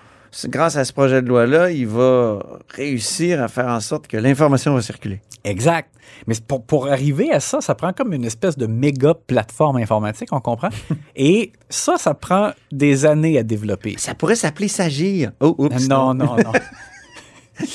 grâce 0.50 0.76
à 0.76 0.86
ce 0.86 0.94
projet 0.94 1.24
de 1.24 1.28
loi-là, 1.28 1.72
il 1.72 1.88
va 1.88 2.46
réussir 2.70 3.42
à 3.42 3.48
faire 3.48 3.70
en 3.70 3.80
sorte 3.80 4.06
que 4.06 4.18
l'information 4.18 4.76
va 4.76 4.84
circuler. 4.84 5.20
Exact. 5.44 5.90
Mais 6.28 6.36
pour, 6.48 6.64
pour 6.64 6.90
arriver 6.92 7.32
à 7.32 7.40
ça, 7.40 7.60
ça 7.60 7.74
prend 7.74 7.92
comme 7.92 8.14
une 8.14 8.26
espèce 8.26 8.56
de 8.56 8.68
méga 8.68 9.16
plateforme 9.16 9.78
informatique, 9.78 10.30
on 10.32 10.42
comprend. 10.42 10.70
Et 11.16 11.54
ça, 11.70 11.98
ça 11.98 12.14
prend 12.14 12.52
des 12.72 13.08
années 13.08 13.40
à 13.40 13.44
développer. 13.44 13.96
Ça 13.98 14.14
pourrait 14.14 14.36
s'appeler 14.36 14.68
Sagir. 14.68 15.32
Oh, 15.40 15.56
oups. 15.58 15.90
Non, 15.90 16.14
non, 16.14 16.36
non. 16.36 16.52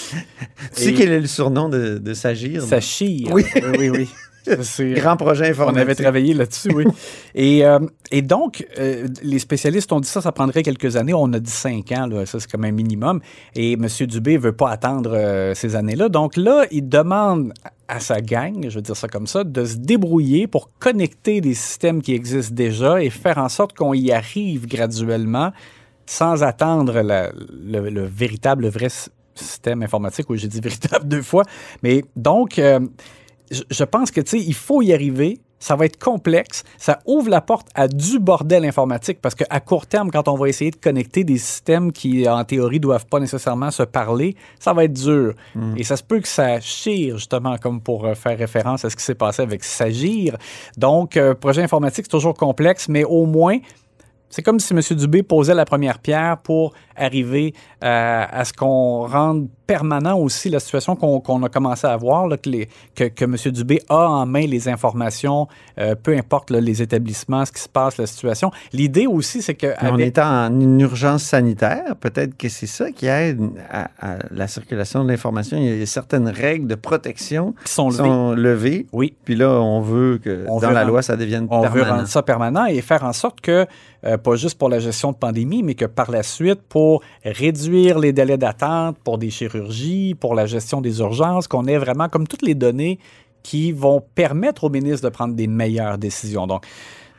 Tu 0.77 0.83
sais 0.83 0.93
quel 0.93 1.11
est 1.11 1.21
le 1.21 1.27
surnom 1.27 1.69
de, 1.69 1.99
de 1.99 2.15
Sagir? 2.15 2.63
Chire. 2.81 3.29
Oui. 3.33 3.45
oui, 3.79 3.91
oui. 3.91 4.09
C'est- 4.63 4.93
Grand 4.95 5.17
projet 5.19 5.49
On 5.49 5.51
informatique. 5.51 5.83
avait 5.83 5.95
travaillé 5.95 6.33
là-dessus, 6.35 6.71
oui. 6.75 6.85
et, 7.35 7.65
euh, 7.65 7.79
et 8.11 8.23
donc, 8.23 8.67
euh, 8.79 9.07
les 9.23 9.39
spécialistes 9.39 9.93
ont 9.93 10.01
dit 10.01 10.09
ça, 10.09 10.21
ça 10.23 10.33
prendrait 10.33 10.63
quelques 10.63 10.97
années. 10.97 11.13
On 11.15 11.31
a 11.35 11.39
dit 11.39 11.51
cinq 11.51 11.93
ans, 11.93 12.07
là, 12.07 12.25
ça 12.25 12.41
c'est 12.41 12.51
comme 12.51 12.65
un 12.65 12.73
minimum. 12.73 13.21
Et 13.55 13.73
M. 13.75 13.87
Dubé 14.07 14.39
veut 14.39 14.53
pas 14.57 14.71
attendre 14.71 15.13
euh, 15.15 15.55
ces 15.55 15.77
années-là. 15.77 16.09
Donc 16.09 16.37
là, 16.39 16.65
il 16.71 16.89
demande 16.89 17.53
à 17.87 18.01
sa 18.01 18.21
gang, 18.23 18.67
je 18.69 18.77
veux 18.77 18.83
dire 18.83 18.97
ça 18.97 19.09
comme 19.09 19.27
ça, 19.27 19.45
de 19.45 19.65
se 19.65 19.77
débrouiller 19.77 20.47
pour 20.47 20.71
connecter 20.79 21.41
des 21.43 21.55
systèmes 21.55 22.01
qui 22.01 22.15
existent 22.15 22.55
déjà 22.55 23.03
et 23.03 23.11
faire 23.11 23.37
en 23.39 23.49
sorte 23.51 23.77
qu'on 23.77 23.93
y 23.93 24.11
arrive 24.11 24.67
graduellement 24.67 25.53
sans 26.07 26.43
attendre 26.43 27.03
la- 27.03 27.31
le, 27.33 27.91
le 27.91 28.05
véritable, 28.07 28.63
le 28.63 28.71
vrai 28.71 28.89
système 29.45 29.83
informatique. 29.83 30.29
Oui, 30.29 30.39
j'ai 30.39 30.49
dit 30.49 30.61
véritable 30.61 31.07
deux 31.09 31.23
fois. 31.23 31.45
Mais 31.83 32.05
donc, 32.17 32.59
euh, 32.59 32.81
je, 33.51 33.63
je 33.71 33.85
pense 33.85 34.11
que, 34.11 34.21
tu 34.21 34.31
sais, 34.31 34.39
il 34.39 34.55
faut 34.55 34.83
y 34.83 34.93
arriver. 34.93 35.41
Ça 35.63 35.77
va 35.77 35.85
être 35.85 35.99
complexe. 35.99 36.65
Ça 36.79 37.01
ouvre 37.05 37.29
la 37.29 37.43
porte 37.43 37.69
à 37.75 37.87
du 37.87 38.19
bordel 38.19 38.65
informatique 38.65 39.21
parce 39.21 39.35
qu'à 39.35 39.61
court 39.61 39.87
terme, 39.87 40.11
quand 40.11 40.27
on 40.27 40.35
va 40.35 40.49
essayer 40.49 40.71
de 40.71 40.77
connecter 40.77 41.23
des 41.23 41.37
systèmes 41.37 41.93
qui, 41.93 42.27
en 42.27 42.43
théorie, 42.45 42.81
doivent 42.81 43.05
pas 43.05 43.21
nécessairement 43.21 43.71
se 43.71 43.83
parler, 43.83 44.37
ça 44.59 44.73
va 44.73 44.85
être 44.85 44.95
dur. 44.95 45.35
Et 45.77 45.85
ça 45.85 45.99
se 45.99 46.03
peut 46.03 46.21
que 46.21 46.29
ça 46.29 46.61
chire, 46.61 47.19
justement, 47.19 47.59
comme 47.59 47.83
pour 47.83 48.07
euh, 48.07 48.15
faire 48.15 48.39
référence 48.39 48.87
à 48.87 48.89
ce 48.89 48.97
qui 48.97 49.05
s'est 49.05 49.15
passé 49.15 49.43
avec 49.43 49.63
Sagir. 49.63 50.39
Donc, 50.79 51.19
euh, 51.19 51.35
projet 51.35 51.63
informatique, 51.63 52.07
c'est 52.07 52.11
toujours 52.11 52.33
complexe, 52.33 52.89
mais 52.89 53.05
au 53.05 53.27
moins, 53.27 53.59
c'est 54.31 54.43
comme 54.43 54.61
si 54.61 54.73
M. 54.73 54.81
Dubé 54.97 55.23
posait 55.23 55.55
la 55.55 55.65
première 55.65 55.99
pierre 55.99 56.39
pour 56.39 56.73
arriver 56.97 57.53
euh, 57.85 58.25
à 58.31 58.45
ce 58.45 58.53
qu'on 58.53 59.07
rende 59.07 59.49
permanent 59.75 60.19
aussi 60.19 60.51
la 60.51 60.59
situation 60.59 60.97
qu'on 60.97 61.43
a 61.45 61.49
commencé 61.49 61.87
à 61.87 61.97
voir, 61.97 62.27
là, 62.27 62.37
que, 62.37 62.49
les- 62.51 62.69
que, 62.97 63.05
que 63.05 63.25
M. 63.25 63.37
Dubé 63.53 63.81
a 63.89 64.09
en 64.09 64.27
main 64.27 64.45
les 64.47 64.69
informations, 64.69 65.47
euh, 65.79 65.95
peu 65.95 66.17
importe 66.17 66.51
là, 66.51 66.61
les 66.61 66.83
établissements, 66.83 67.45
ce 67.45 67.53
qui 67.53 67.61
se 67.61 67.69
passe, 67.69 67.97
la 67.97 68.07
situation. 68.07 68.51
L'idée 68.73 69.07
aussi, 69.07 69.43
c'est 69.43 69.55
que... 69.55 69.69
On 69.83 69.95
avec- 69.95 70.07
est 70.09 70.19
en 70.19 70.59
urgence 70.81 71.23
sanitaire. 71.23 71.95
Peut-être 72.01 72.37
que 72.37 72.49
c'est 72.49 72.67
ça 72.67 72.91
qui 72.91 73.07
aide 73.07 73.41
à, 73.71 73.91
à 74.01 74.17
la 74.33 74.49
circulation 74.49 75.05
de 75.05 75.09
l'information. 75.11 75.57
Il 75.57 75.79
y 75.79 75.83
a 75.83 75.87
certaines 75.87 76.29
règles 76.29 76.67
de 76.67 76.75
protection 76.75 77.55
Qui 77.65 77.73
sont 77.73 77.91
qui 77.91 77.99
levées. 77.99 78.09
sont 78.09 78.33
levées. 78.33 78.87
Oui. 78.93 79.15
Puis 79.25 79.37
là, 79.37 79.51
on 79.61 79.81
veut 79.81 80.19
que 80.19 80.45
On 80.49 80.59
dans 80.59 80.67
veut 80.69 80.75
la 80.75 80.81
rendre- 80.81 80.93
loi, 80.93 81.03
ça 81.03 81.17
devienne 81.17 81.47
On 81.51 81.61
veut 81.61 81.71
permanent. 81.81 81.97
rendre 81.99 82.09
ça 82.09 82.23
permanent 82.23 82.65
et 82.67 82.81
faire 82.81 83.05
en 83.05 83.13
sorte 83.13 83.41
que, 83.41 83.67
euh, 84.05 84.17
pas 84.19 84.35
juste 84.35 84.59
pour 84.59 84.69
la 84.69 84.81
gestion 84.81 85.13
de 85.13 85.17
pandémie, 85.17 85.63
mais 85.63 85.75
que 85.75 85.85
par 85.85 86.11
la 86.11 86.23
suite, 86.25 86.61
pour 86.69 87.03
réduire 87.25 87.99
les 88.01 88.13
délais 88.13 88.37
d'attente 88.39 88.97
pour 89.05 89.17
des 89.19 89.31
chirurgies, 89.31 89.60
pour 90.19 90.35
la 90.35 90.47
gestion 90.47 90.81
des 90.81 91.01
urgences, 91.01 91.49
qu'on 91.49 91.67
ait 91.67 91.79
vraiment 91.79 92.09
comme 92.09 92.27
toutes 92.27 92.43
les 92.43 92.55
données 92.55 92.99
qui 93.43 93.73
vont 93.73 94.03
permettre 94.15 94.65
au 94.65 94.71
ministre 94.71 95.09
de 95.09 95.13
prendre 95.13 95.35
des 95.35 95.47
meilleures 95.47 95.99
décisions. 95.99 96.47
Donc, 96.47 96.65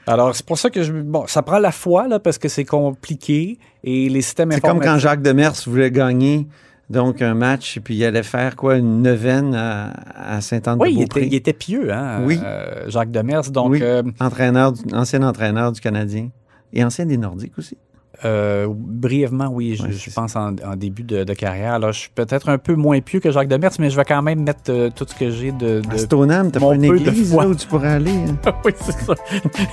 alors, 0.07 0.35
c'est 0.35 0.45
pour 0.45 0.57
ça 0.57 0.69
que 0.69 0.83
je. 0.83 0.91
Bon, 0.93 1.25
ça 1.27 1.41
prend 1.41 1.59
la 1.59 1.71
foi, 1.71 2.07
là, 2.07 2.19
parce 2.19 2.37
que 2.37 2.47
c'est 2.49 2.65
compliqué 2.65 3.57
et 3.83 4.09
les 4.09 4.21
systèmes 4.21 4.51
C'est 4.51 4.61
comme 4.61 4.79
quand 4.79 4.97
Jacques 4.97 5.21
Demers 5.21 5.53
voulait 5.67 5.91
gagner 5.91 6.47
donc 6.89 7.21
un 7.21 7.33
match 7.35 7.77
et 7.77 7.79
puis 7.79 7.95
il 7.95 8.03
allait 8.03 8.23
faire 8.23 8.55
quoi 8.55 8.75
une 8.75 9.01
neuvaine 9.01 9.55
à, 9.55 9.93
à 10.35 10.41
Saint-Anne-de-Beaupré? 10.41 10.89
Oui, 10.89 10.95
il 10.97 11.03
était, 11.03 11.27
il 11.27 11.35
était 11.35 11.53
pieux, 11.53 11.93
hein, 11.93 12.21
Oui. 12.25 12.39
euh, 12.43 12.89
Jacques 12.89 13.11
Demers. 13.11 13.49
Donc, 13.51 13.71
Oui, 13.71 13.79
euh, 13.81 14.03
entraîneur, 14.19 14.73
ancien 14.91 15.23
entraîneur 15.23 15.71
du 15.71 15.79
Canadien 15.79 16.29
et 16.73 16.83
ancien 16.83 17.05
des 17.05 17.17
Nordiques 17.17 17.57
aussi. 17.57 17.77
Euh, 18.23 18.67
brièvement, 18.69 19.47
oui, 19.51 19.75
je, 19.75 19.91
je 19.91 20.09
pense 20.13 20.35
en, 20.35 20.55
en 20.63 20.75
début 20.75 21.03
de, 21.03 21.23
de 21.23 21.33
carrière. 21.33 21.73
Alors, 21.73 21.91
je 21.91 21.99
suis 22.01 22.09
peut-être 22.13 22.49
un 22.49 22.57
peu 22.57 22.75
moins 22.75 22.99
pieux 23.01 23.19
que 23.19 23.31
Jacques 23.31 23.47
Demers, 23.47 23.71
mais 23.79 23.89
je 23.89 23.95
vais 23.97 24.05
quand 24.05 24.21
même 24.21 24.43
mettre 24.43 24.69
euh, 24.69 24.89
tout 24.95 25.05
ce 25.07 25.15
que 25.15 25.31
j'ai 25.31 25.51
de, 25.51 25.81
de 25.81 25.97
Stoneham, 25.97 26.51
t'as 26.51 26.59
pas 26.59 26.75
une 26.75 26.83
église 26.83 27.33
là, 27.35 27.47
où 27.47 27.55
tu 27.55 27.67
pourrais 27.67 27.93
aller. 27.93 28.11
hein? 28.11 28.51
oui, 28.65 28.73
c'est 28.79 28.91
ça. 28.91 29.13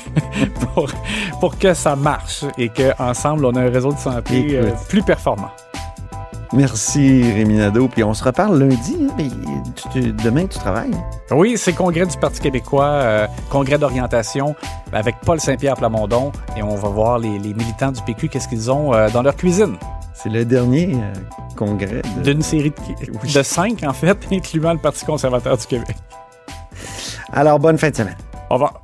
pour, 0.75 0.91
pour 1.41 1.59
que 1.59 1.75
ça 1.75 1.95
marche 1.95 2.45
et 2.57 2.71
qu'ensemble, 2.71 3.45
on 3.45 3.55
a 3.55 3.61
un 3.63 3.71
réseau 3.71 3.93
de 3.93 3.99
santé 3.99 4.47
euh, 4.57 4.71
plus 4.89 5.03
performant. 5.03 5.51
Merci 6.53 7.23
Rémi 7.33 7.55
Nadeau. 7.57 7.89
Puis 7.89 8.03
on 8.05 8.15
se 8.15 8.25
reparle 8.25 8.59
lundi. 8.59 8.97
hein, 9.03 9.13
mais 9.17 9.29
tu- 9.75 9.89
tu- 9.91 10.13
demain, 10.13 10.47
tu 10.47 10.59
travailles. 10.59 10.91
Oui, 11.31 11.55
c'est 11.59 11.73
congrès 11.75 12.07
du 12.07 12.17
Parti 12.17 12.41
québécois, 12.41 12.87
euh, 12.87 13.27
congrès 13.51 13.79
d'orientation 13.79 14.55
avec 14.93 15.17
Paul 15.25 15.41
Saint-Pierre 15.41 15.75
Plamondon 15.77 16.33
et 16.57 16.63
on 16.63 16.75
va 16.75 16.89
voir 16.89 17.19
les, 17.19 17.39
les 17.39 17.53
militants 17.55 17.93
du 17.93 18.01
PQ, 18.03 18.29
qu'est-ce 18.29 18.49
qu'ils 18.49 18.71
ont 18.71 18.95
euh, 18.95 19.11
dans 19.11 19.23
leur 19.23 19.37
cuisine. 19.37 19.77
C'est 20.15 20.31
le 20.31 20.45
dernier 20.45 20.95
euh, 20.95 21.13
congrès. 21.55 22.03
de- 22.17 22.23
D'une 22.33 22.43
série 22.43 22.71
de, 22.71 23.29
de 23.39 23.43
cinq, 23.43 23.85
en 23.85 23.93
fait, 23.93 24.17
incluant 24.33 24.73
le 24.73 24.79
Parti 24.79 25.05
conservateur 25.05 25.57
du 25.59 25.67
Québec. 25.67 25.97
Alors, 27.33 27.59
bonne 27.59 27.77
fin 27.77 27.91
de 27.91 27.97
semaine. 27.97 28.17
Au 28.51 28.55
revoir. 28.55 28.81